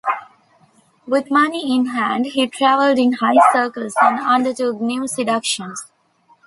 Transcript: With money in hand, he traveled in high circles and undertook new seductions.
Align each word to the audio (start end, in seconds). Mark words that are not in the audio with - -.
With 1.05 1.29
money 1.29 1.75
in 1.75 1.85
hand, 1.89 2.25
he 2.25 2.47
traveled 2.47 2.97
in 2.97 3.13
high 3.13 3.37
circles 3.53 3.93
and 4.01 4.19
undertook 4.19 4.81
new 4.81 5.05
seductions. 5.07 5.85